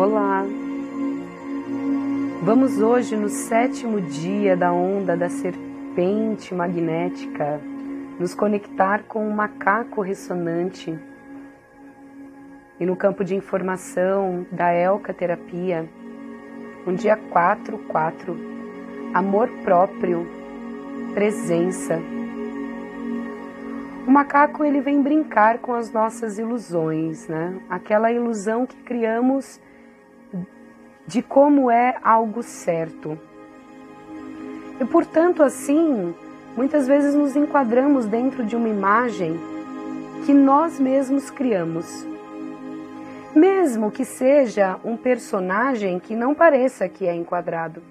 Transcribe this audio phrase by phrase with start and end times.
[0.00, 0.44] Olá!
[2.44, 7.60] Vamos hoje no sétimo dia da onda da serpente magnética
[8.16, 10.96] nos conectar com o macaco ressonante
[12.78, 15.88] e no campo de informação da Elca Terapia,
[16.86, 18.36] um dia 4, 4,
[19.12, 20.24] amor próprio,
[21.12, 21.98] presença.
[24.06, 27.60] O macaco ele vem brincar com as nossas ilusões, né?
[27.68, 29.60] Aquela ilusão que criamos
[31.08, 33.18] de como é algo certo.
[34.78, 36.14] E portanto, assim,
[36.54, 39.40] muitas vezes nos enquadramos dentro de uma imagem
[40.26, 42.06] que nós mesmos criamos.
[43.34, 47.82] Mesmo que seja um personagem que não pareça que é enquadrado.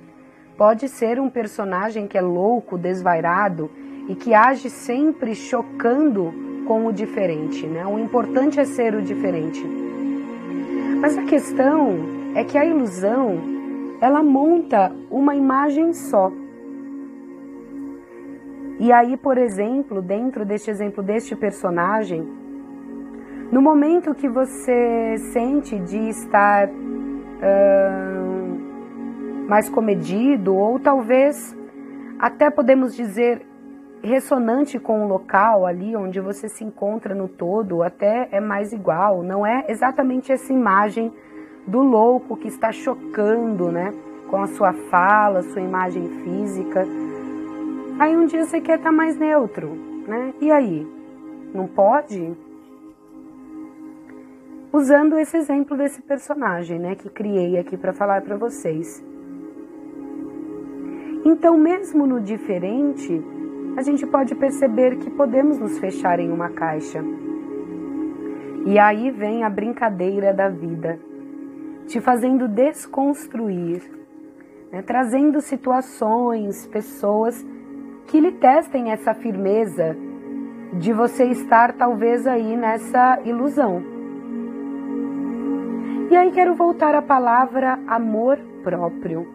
[0.55, 3.71] Pode ser um personagem que é louco, desvairado
[4.07, 6.31] e que age sempre chocando
[6.67, 7.83] com o diferente, né?
[7.87, 9.63] O importante é ser o diferente.
[10.99, 13.35] Mas a questão é que a ilusão
[13.99, 16.31] ela monta uma imagem só.
[18.79, 22.23] E aí, por exemplo, dentro deste exemplo deste personagem,
[23.51, 27.39] no momento que você sente de estar uh,
[29.49, 31.57] mais comedido, ou talvez
[32.19, 33.41] até podemos dizer
[34.03, 39.23] ressonante com o local ali onde você se encontra no todo, até é mais igual,
[39.23, 41.11] não é exatamente essa imagem
[41.67, 43.93] do louco que está chocando, né?
[44.29, 46.87] Com a sua fala, sua imagem física.
[47.99, 49.69] Aí um dia você quer estar mais neutro,
[50.07, 50.33] né?
[50.39, 50.87] E aí?
[51.53, 52.33] Não pode?
[54.71, 59.03] Usando esse exemplo desse personagem, né, que criei aqui para falar para vocês.
[61.25, 63.21] Então, mesmo no diferente,
[63.75, 67.03] a gente pode perceber que podemos nos fechar em uma caixa.
[68.65, 70.99] E aí vem a brincadeira da vida
[71.87, 73.81] te fazendo desconstruir,
[74.71, 74.81] né?
[74.81, 77.45] trazendo situações, pessoas
[78.07, 79.95] que lhe testem essa firmeza
[80.73, 83.81] de você estar talvez aí nessa ilusão.
[86.09, 89.27] E aí quero voltar à palavra amor próprio.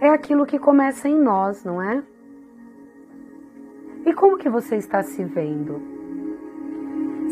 [0.00, 2.02] É aquilo que começa em nós, não é?
[4.04, 5.80] E como que você está se vendo?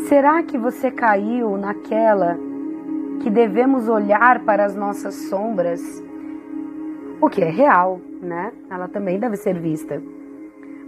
[0.09, 2.39] Será que você caiu naquela
[3.21, 5.81] que devemos olhar para as nossas sombras,
[7.21, 8.53] o que é real, né?
[8.71, 10.03] Ela também deve ser vista.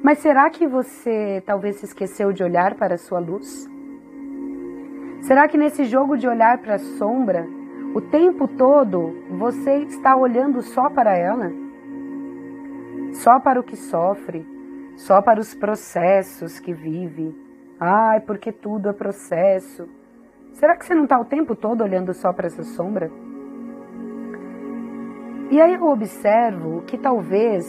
[0.02, 3.68] Mas será que você talvez se esqueceu de olhar para a sua luz?
[5.20, 7.46] Será que nesse jogo de olhar para a sombra,
[7.94, 11.52] o tempo todo você está olhando só para ela?
[13.12, 14.44] Só para o que sofre,
[14.96, 17.36] só para os processos que vive.
[17.78, 19.88] Ai, porque tudo é processo.
[20.52, 23.10] Será que você não está o tempo todo olhando só para essa sombra?
[25.50, 27.66] E aí eu observo que talvez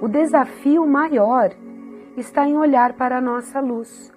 [0.00, 1.50] o desafio maior
[2.16, 4.12] está em olhar para a nossa luz.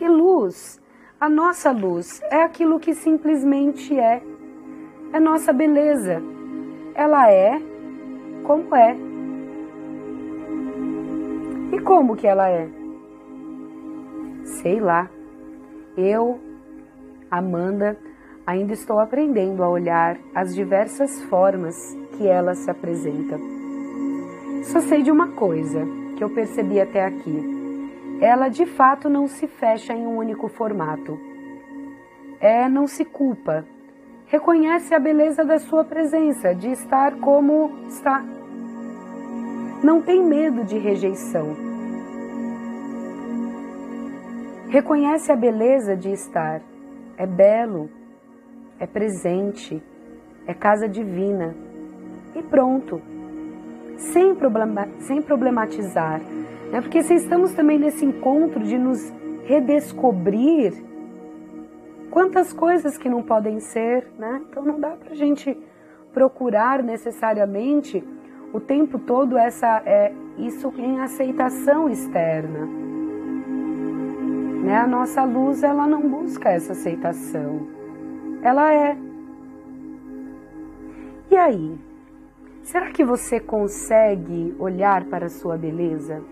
[0.00, 0.80] E luz,
[1.20, 4.22] a nossa luz, é aquilo que simplesmente é.
[5.12, 6.22] É nossa beleza.
[6.94, 7.60] Ela é
[8.44, 8.96] como é.
[11.72, 12.68] E como que ela é?
[14.44, 15.10] Sei lá.
[16.00, 16.38] Eu,
[17.28, 17.98] Amanda,
[18.46, 21.74] ainda estou aprendendo a olhar as diversas formas
[22.16, 23.36] que ela se apresenta.
[24.62, 25.84] Só sei de uma coisa
[26.16, 27.42] que eu percebi até aqui.
[28.20, 31.18] Ela de fato não se fecha em um único formato.
[32.38, 33.66] É, não se culpa.
[34.26, 38.24] Reconhece a beleza da sua presença, de estar como está.
[39.82, 41.67] Não tem medo de rejeição
[44.68, 46.60] Reconhece a beleza de estar.
[47.16, 47.88] É belo,
[48.78, 49.82] é presente,
[50.46, 51.54] é casa divina.
[52.34, 53.00] E pronto.
[53.96, 56.20] Sem, problema, sem problematizar.
[56.70, 56.80] Né?
[56.82, 59.12] Porque se estamos também nesse encontro de nos
[59.44, 60.74] redescobrir,
[62.10, 64.42] quantas coisas que não podem ser, né?
[64.48, 65.56] Então não dá para a gente
[66.12, 68.04] procurar necessariamente
[68.52, 72.87] o tempo todo essa é, isso em aceitação externa.
[74.68, 74.76] Né?
[74.76, 77.66] A nossa luz ela não busca essa aceitação.
[78.42, 78.98] Ela é.
[81.30, 81.78] E aí?
[82.64, 86.22] Será que você consegue olhar para a sua beleza?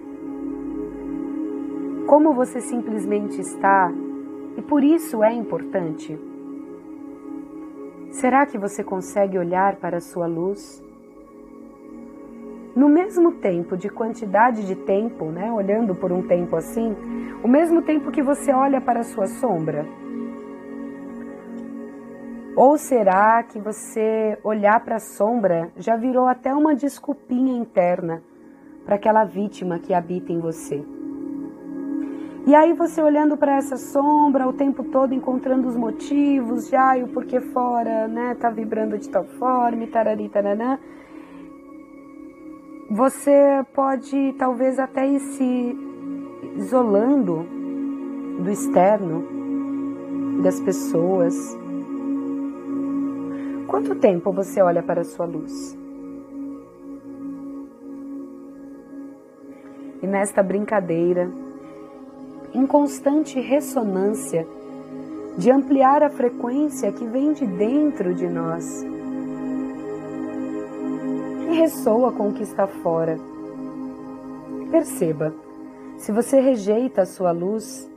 [2.06, 3.90] Como você simplesmente está
[4.58, 6.20] e por isso é importante?
[8.10, 10.84] Será que você consegue olhar para a sua luz?
[12.76, 16.94] No mesmo tempo de quantidade de tempo, né, olhando por um tempo assim,
[17.42, 19.86] o mesmo tempo que você olha para a sua sombra.
[22.54, 28.22] Ou será que você olhar para a sombra já virou até uma desculpinha interna
[28.84, 30.84] para aquela vítima que habita em você?
[32.46, 37.02] E aí você olhando para essa sombra o tempo todo encontrando os motivos, já e
[37.02, 40.78] o porquê fora, né, tá vibrando de tal forma, tarari, taranã.
[42.90, 45.76] Você pode talvez até ir se
[46.56, 47.44] isolando
[48.42, 49.24] do externo,
[50.42, 51.56] das pessoas,
[53.66, 55.76] Quanto tempo você olha para a sua luz?
[60.00, 61.28] E nesta brincadeira,
[62.54, 64.46] em constante ressonância,
[65.36, 68.84] de ampliar a frequência que vem de dentro de nós
[71.56, 73.18] ressoa com o que está fora.
[74.70, 75.34] Perceba,
[75.96, 77.90] se você rejeita a sua luz,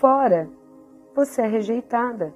[0.00, 0.48] fora
[1.14, 2.34] você é rejeitada.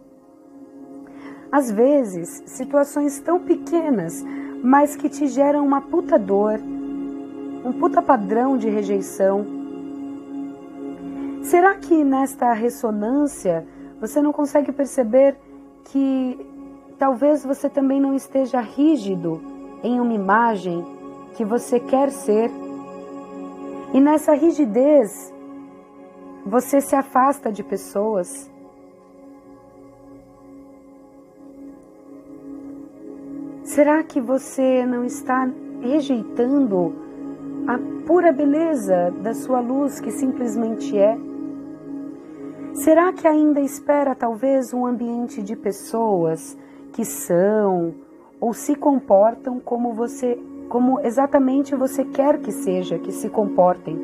[1.50, 4.24] Às vezes, situações tão pequenas,
[4.62, 6.60] mas que te geram uma puta dor,
[7.64, 9.44] um puta padrão de rejeição.
[11.42, 13.66] Será que nesta ressonância
[14.00, 15.36] você não consegue perceber
[15.84, 16.38] que
[16.98, 20.84] talvez você também não esteja rígido em uma imagem
[21.34, 22.50] que você quer ser?
[23.92, 25.32] E nessa rigidez,
[26.44, 28.50] você se afasta de pessoas
[33.78, 35.48] Será que você não está
[35.82, 36.92] rejeitando
[37.66, 41.16] a pura beleza da sua luz que simplesmente é?
[42.72, 46.58] Será que ainda espera talvez um ambiente de pessoas
[46.92, 47.94] que são
[48.40, 50.38] ou se comportam como você,
[50.68, 53.98] como exatamente você quer que seja, que se comportem?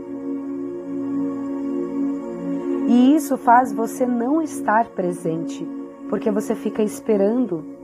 [2.89, 5.67] E isso faz você não estar presente,
[6.09, 7.75] porque você fica esperando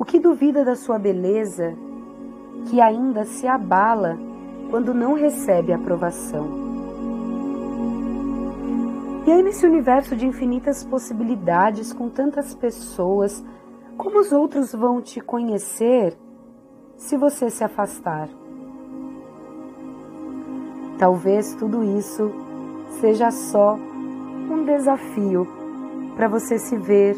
[0.00, 1.76] O que duvida da sua beleza,
[2.70, 4.18] que ainda se abala
[4.70, 6.59] quando não recebe aprovação?
[9.30, 13.44] E aí, nesse universo de infinitas possibilidades, com tantas pessoas,
[13.96, 16.18] como os outros vão te conhecer
[16.96, 18.28] se você se afastar?
[20.98, 22.32] Talvez tudo isso
[23.00, 25.46] seja só um desafio
[26.16, 27.16] para você se ver,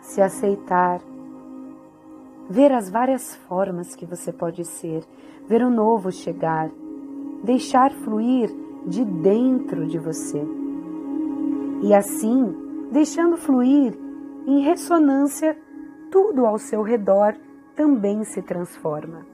[0.00, 1.00] se aceitar
[2.50, 5.04] ver as várias formas que você pode ser,
[5.46, 6.68] ver o novo chegar,
[7.44, 8.52] deixar fluir
[8.84, 10.57] de dentro de você.
[11.82, 13.96] E assim, deixando fluir
[14.46, 15.56] em ressonância,
[16.10, 17.36] tudo ao seu redor
[17.76, 19.26] também se transforma.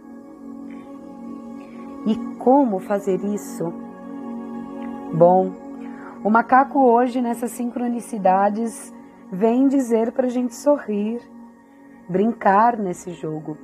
[2.06, 3.72] E como fazer isso?
[5.14, 5.52] Bom,
[6.22, 8.92] o macaco hoje, nessas sincronicidades,
[9.32, 11.22] vem dizer para a gente sorrir,
[12.08, 13.56] brincar nesse jogo.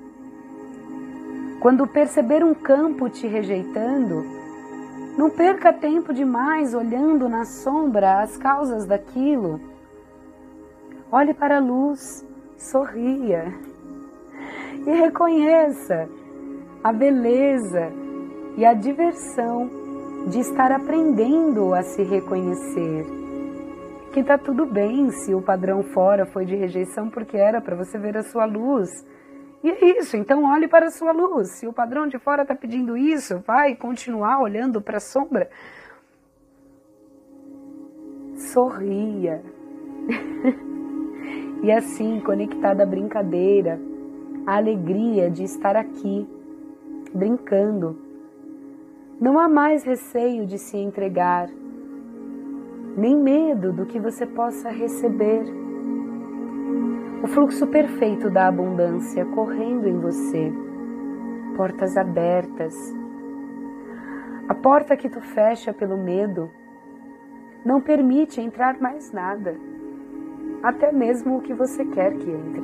[1.61, 4.25] Quando perceber um campo te rejeitando,
[5.21, 9.61] não perca tempo demais olhando na sombra as causas daquilo.
[11.13, 12.27] Olhe para a luz,
[12.57, 13.53] sorria
[14.87, 16.09] e reconheça
[16.83, 17.93] a beleza
[18.57, 19.69] e a diversão
[20.29, 23.05] de estar aprendendo a se reconhecer
[24.15, 27.99] que tá tudo bem se o padrão fora foi de rejeição porque era para você
[27.99, 28.89] ver a sua luz.
[29.63, 31.59] E é isso, então olhe para a sua luz.
[31.59, 35.51] Se o padrão de fora está pedindo isso, vai continuar olhando para a sombra.
[38.53, 39.43] Sorria.
[41.63, 43.79] e assim, conectada à brincadeira,
[44.47, 46.27] à alegria de estar aqui,
[47.15, 47.99] brincando.
[49.21, 51.51] Não há mais receio de se entregar,
[52.97, 55.60] nem medo do que você possa receber.
[57.23, 60.51] O fluxo perfeito da abundância correndo em você,
[61.55, 62.75] portas abertas.
[64.49, 66.51] A porta que tu fecha pelo medo
[67.63, 69.55] não permite entrar mais nada,
[70.63, 72.63] até mesmo o que você quer que entre.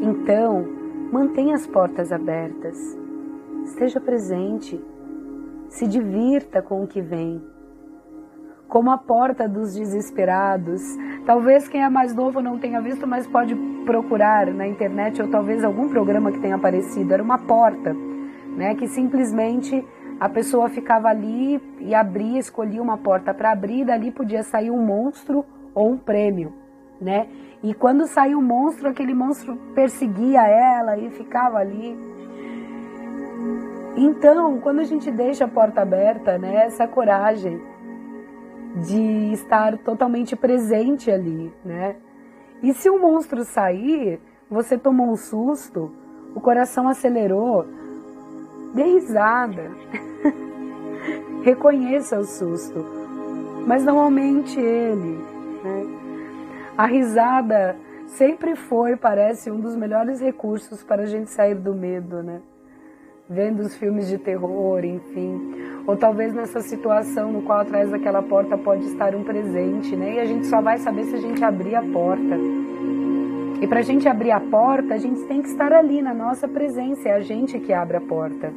[0.00, 0.66] Então,
[1.12, 2.98] mantenha as portas abertas,
[3.64, 4.82] esteja presente,
[5.68, 7.42] se divirta com o que vem
[8.68, 10.82] como a porta dos desesperados.
[11.28, 13.54] Talvez quem é mais novo não tenha visto, mas pode
[13.84, 17.12] procurar na internet ou talvez algum programa que tenha aparecido.
[17.12, 17.94] Era uma porta,
[18.56, 19.86] né, que simplesmente
[20.18, 24.70] a pessoa ficava ali e abria, escolhia uma porta para abrir, e dali podia sair
[24.70, 25.44] um monstro
[25.74, 26.50] ou um prêmio,
[26.98, 27.26] né?
[27.62, 31.94] E quando saiu o monstro, aquele monstro perseguia ela e ficava ali.
[33.98, 37.60] Então, quando a gente deixa a porta aberta, né, essa coragem
[38.86, 41.96] de estar totalmente presente ali, né?
[42.62, 44.20] E se o monstro sair,
[44.50, 45.92] você tomou um susto,
[46.34, 47.66] o coração acelerou,
[48.74, 49.70] dê risada.
[51.42, 52.84] Reconheça o susto,
[53.66, 55.18] mas não aumente ele.
[55.62, 55.86] Né?
[56.76, 62.22] A risada sempre foi, parece, um dos melhores recursos para a gente sair do medo,
[62.22, 62.40] né?
[63.30, 65.52] Vendo os filmes de terror, enfim.
[65.86, 70.14] Ou talvez nessa situação no qual atrás daquela porta pode estar um presente, né?
[70.14, 72.38] E a gente só vai saber se a gente abrir a porta.
[73.60, 76.48] E para a gente abrir a porta, a gente tem que estar ali na nossa
[76.48, 78.50] presença, é a gente que abre a porta.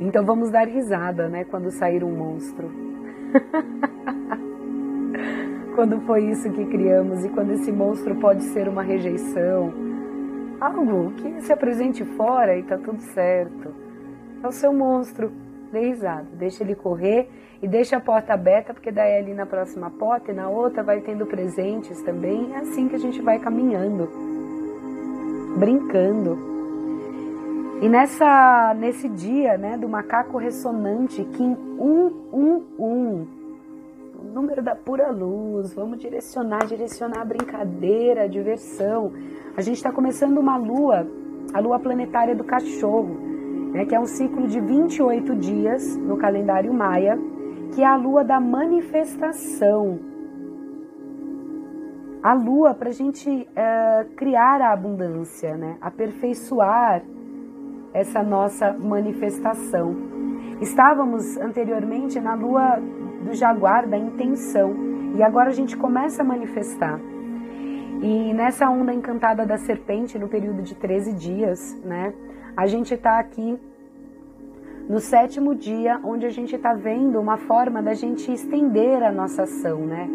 [0.00, 2.70] Então vamos dar risada, né, quando sair um monstro.
[5.76, 9.83] quando foi isso que criamos e quando esse monstro pode ser uma rejeição,
[10.64, 13.74] algo que se apresente fora e tá tudo certo.
[14.42, 15.30] É o seu monstro,
[15.72, 17.28] dê risada, deixa ele correr
[17.62, 21.00] e deixa a porta aberta, porque daí ali na próxima porta e na outra vai
[21.00, 22.52] tendo presentes também.
[22.54, 24.08] É assim que a gente vai caminhando,
[25.56, 26.54] brincando.
[27.82, 33.26] E nessa, nesse dia né, do macaco ressonante, Kim 111, o
[34.34, 39.12] número da pura luz, vamos direcionar, direcionar a brincadeira, a diversão.
[39.56, 41.06] A gente está começando uma lua,
[41.52, 43.16] a lua planetária do cachorro,
[43.72, 47.16] né, que é um ciclo de 28 dias no calendário maia,
[47.72, 50.00] que é a lua da manifestação.
[52.20, 55.76] A lua para a gente uh, criar a abundância, né?
[55.80, 57.04] aperfeiçoar
[57.92, 59.94] essa nossa manifestação.
[60.60, 62.80] Estávamos anteriormente na lua
[63.24, 64.74] do jaguar, da intenção,
[65.16, 67.00] e agora a gente começa a manifestar.
[68.02, 72.12] E nessa onda encantada da serpente, no período de 13 dias, né,
[72.56, 73.58] a gente está aqui
[74.88, 79.44] no sétimo dia, onde a gente está vendo uma forma da gente estender a nossa
[79.44, 80.08] ação, né?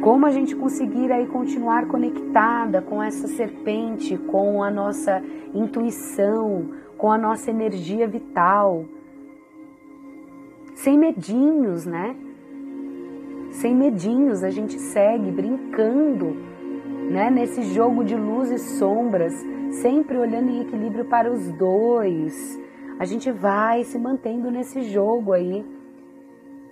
[0.00, 5.22] Como a gente conseguir aí continuar conectada com essa serpente, com a nossa
[5.54, 8.84] intuição, com a nossa energia vital,
[10.74, 12.16] sem medinhos, né?
[13.60, 16.36] Sem medinhos, a gente segue brincando,
[17.10, 17.30] né?
[17.30, 19.34] Nesse jogo de luz e sombras,
[19.82, 22.64] sempre olhando em equilíbrio para os dois
[22.98, 25.64] a gente vai se mantendo nesse jogo aí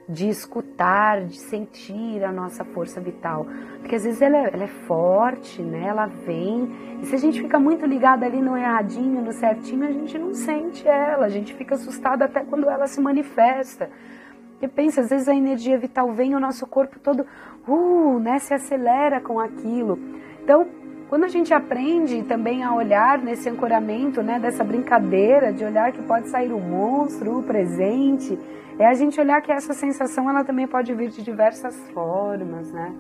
[0.09, 3.47] de escutar, de sentir a nossa força vital.
[3.81, 5.87] Porque às vezes ela é, ela é, forte, né?
[5.87, 6.99] Ela vem.
[7.03, 10.35] E se a gente fica muito ligado ali no erradinho, no certinho, a gente não
[10.35, 11.27] sente ela.
[11.27, 13.91] A gente fica assustado até quando ela se manifesta.
[14.65, 17.27] E pensa, às vezes a energia vital vem, o nosso corpo todo,
[17.69, 18.39] uh, né?
[18.39, 19.99] Se acelera com aquilo.
[20.43, 20.67] Então,
[21.11, 26.03] quando a gente aprende também a olhar nesse ancoramento, né, dessa brincadeira de olhar que
[26.05, 28.39] pode sair o monstro, o presente,
[28.79, 32.91] é a gente olhar que essa sensação ela também pode vir de diversas formas, né?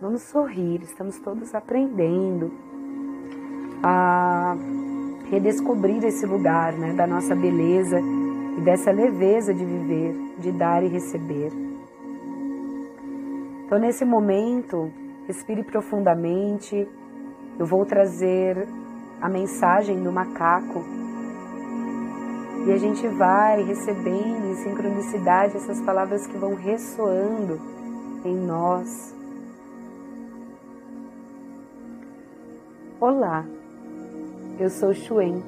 [0.00, 2.52] Vamos sorrir, estamos todos aprendendo
[3.82, 4.54] a
[5.32, 7.98] redescobrir esse lugar, né, da nossa beleza
[8.56, 11.52] e dessa leveza de viver, de dar e receber.
[13.64, 14.90] Então, nesse momento,
[15.26, 16.88] respire profundamente
[17.58, 18.68] eu vou trazer
[19.20, 20.84] a mensagem do macaco
[22.66, 27.58] e a gente vai recebendo em sincronicidade essas palavras que vão ressoando
[28.24, 29.14] em nós.
[33.00, 33.46] Olá,
[34.58, 35.42] eu sou Xuen,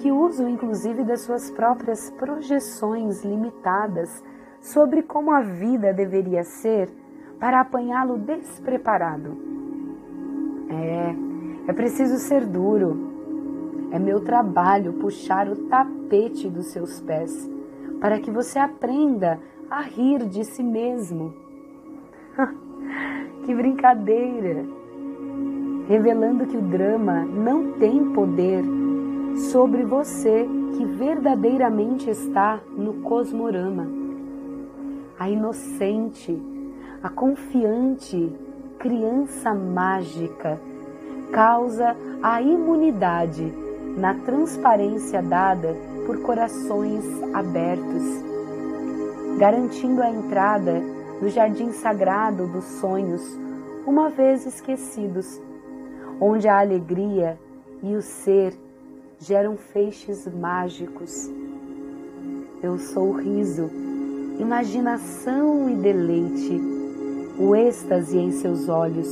[0.00, 4.22] que usam inclusive das suas próprias projeções limitadas
[4.60, 6.90] sobre como a vida deveria ser
[7.38, 9.36] para apanhá-lo despreparado.
[10.68, 11.14] É,
[11.68, 17.48] é preciso ser duro, é meu trabalho puxar o tapete dos seus pés
[18.00, 19.38] para que você aprenda
[19.70, 21.34] a rir de si mesmo.
[23.44, 24.80] que brincadeira!
[25.90, 28.62] revelando que o drama não tem poder
[29.36, 33.86] sobre você que verdadeiramente está no cosmorama.
[35.18, 36.40] A inocente,
[37.02, 38.32] a confiante
[38.78, 40.58] criança mágica
[41.30, 43.52] causa a imunidade
[43.96, 48.02] na transparência dada por corações abertos,
[49.38, 50.80] garantindo a entrada
[51.20, 53.22] no jardim sagrado dos sonhos,
[53.86, 55.40] uma vez esquecidos,
[56.20, 57.38] onde a alegria
[57.82, 58.54] e o ser
[59.20, 61.30] geram feixes mágicos.
[62.62, 63.70] Eu sou o riso,
[64.38, 66.58] imaginação e deleite,
[67.38, 69.08] o êxtase em seus olhos,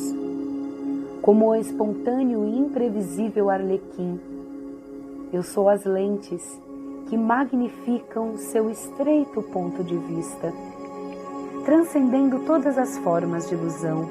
[1.20, 4.18] como o espontâneo e imprevisível arlequim.
[5.30, 6.42] Eu sou as lentes
[7.08, 10.52] que magnificam seu estreito ponto de vista,
[11.66, 14.08] transcendendo todas as formas de ilusão.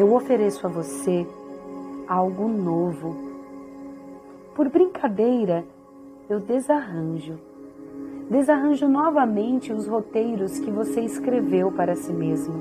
[0.00, 1.24] Eu ofereço a você
[2.08, 3.25] algo novo.
[4.56, 5.66] Por brincadeira,
[6.30, 7.34] eu desarranjo.
[8.30, 12.54] Desarranjo novamente os roteiros que você escreveu para si mesmo,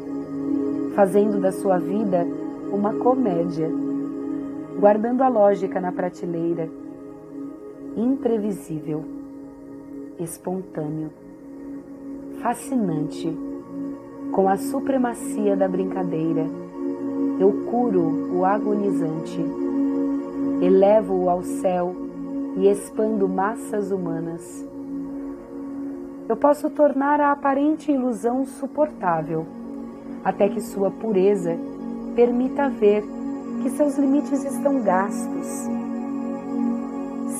[0.93, 2.27] fazendo da sua vida
[2.69, 3.71] uma comédia,
[4.77, 6.69] guardando a lógica na prateleira.
[7.95, 9.05] Imprevisível,
[10.19, 11.11] espontâneo,
[12.41, 13.33] fascinante,
[14.33, 16.45] com a supremacia da brincadeira.
[17.39, 19.64] Eu curo o agonizante,
[20.61, 21.95] elevo-o ao céu
[22.57, 24.65] e expando massas humanas.
[26.27, 29.45] Eu posso tornar a aparente ilusão suportável,
[30.23, 31.57] até que sua pureza
[32.15, 33.03] permita ver
[33.61, 35.69] que seus limites estão gastos.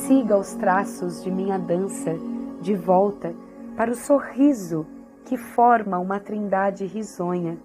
[0.06, 2.16] Siga os traços de minha dança
[2.62, 3.34] de volta
[3.76, 4.86] para o sorriso
[5.26, 7.58] que forma uma trindade risonha.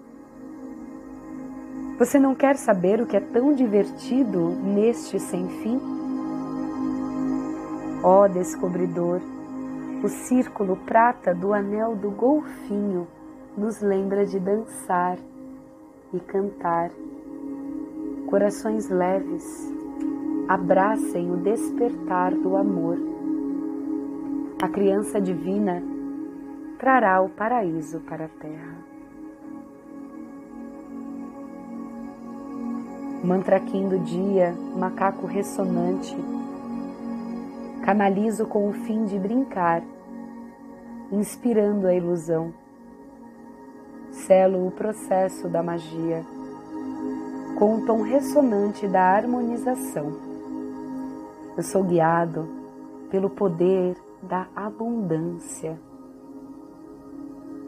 [2.01, 5.79] Você não quer saber o que é tão divertido neste sem fim?
[8.01, 9.21] Ó oh, descobridor,
[10.03, 13.07] o círculo prata do anel do golfinho
[13.55, 15.19] nos lembra de dançar
[16.11, 16.89] e cantar.
[18.25, 19.71] Corações leves,
[20.47, 22.97] abracem o despertar do amor.
[24.59, 25.83] A criança divina
[26.79, 28.70] trará o paraíso para a terra.
[33.23, 36.15] Mantraquim do dia, macaco ressonante,
[37.83, 39.83] canalizo com o fim de brincar,
[41.11, 42.53] inspirando a ilusão.
[44.11, 46.25] Selo o processo da magia
[47.61, 50.13] com o tom ressonante da harmonização.
[51.55, 52.49] Eu sou guiado
[53.11, 55.79] pelo poder da abundância.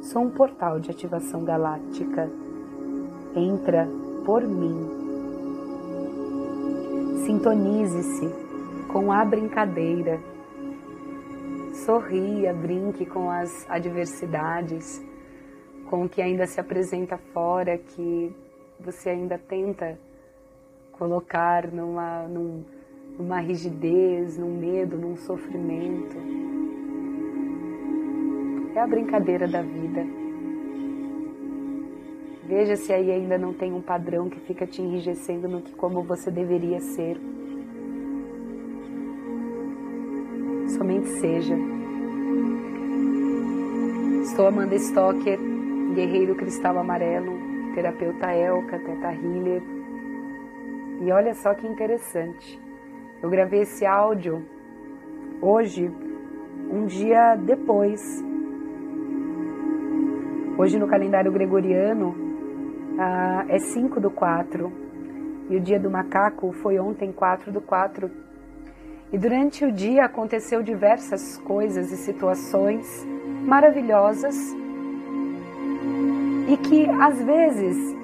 [0.02, 2.28] Sou um portal de ativação galáctica.
[3.36, 3.88] Entra
[4.26, 4.93] por mim.
[7.26, 8.30] Sintonize-se
[8.92, 10.20] com a brincadeira.
[11.86, 15.02] Sorria, brinque com as adversidades,
[15.90, 18.36] com o que ainda se apresenta fora, que
[18.78, 19.98] você ainda tenta
[20.92, 22.66] colocar numa, num,
[23.18, 26.18] numa rigidez, num medo, num sofrimento.
[28.76, 30.23] É a brincadeira da vida.
[32.56, 36.04] Veja se aí ainda não tem um padrão que fica te enrijecendo no que como
[36.04, 37.18] você deveria ser.
[40.68, 41.56] Somente seja.
[44.22, 45.40] Estou Amanda Stocker,
[45.96, 47.34] guerreiro cristal amarelo,
[47.74, 49.64] terapeuta Elka, Teta Healer.
[51.02, 52.62] E olha só que interessante.
[53.24, 54.46] Eu gravei esse áudio
[55.42, 55.92] hoje,
[56.72, 58.00] um dia depois.
[60.56, 62.32] Hoje no calendário gregoriano
[63.00, 64.72] ah, é 5 do 4
[65.50, 68.10] e o dia do macaco foi ontem 4 do 4.
[69.12, 72.86] E durante o dia aconteceu diversas coisas e situações
[73.46, 74.36] maravilhosas
[76.48, 77.96] e que às vezes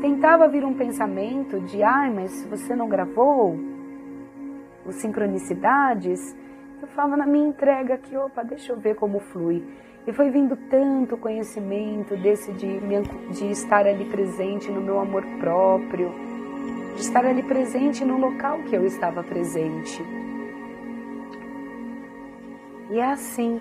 [0.00, 3.58] tentava vir um pensamento de ai, mas você não gravou
[4.84, 6.36] os sincronicidades,
[6.80, 9.64] eu falava na minha entrega aqui, opa, deixa eu ver como flui.
[10.06, 12.78] E foi vindo tanto conhecimento desse de,
[13.32, 16.12] de estar ali presente no meu amor próprio,
[16.94, 20.00] de estar ali presente no local que eu estava presente.
[22.90, 23.60] E é assim.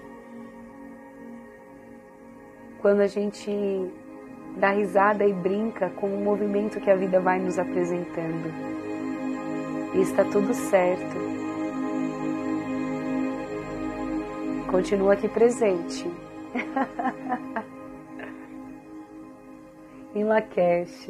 [2.80, 3.50] Quando a gente
[4.58, 8.54] dá risada e brinca com o movimento que a vida vai nos apresentando.
[9.96, 11.26] E está tudo certo.
[14.70, 16.25] Continua aqui presente.
[20.16, 21.10] em Lakesh,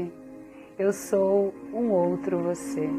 [0.78, 2.90] eu sou um outro você.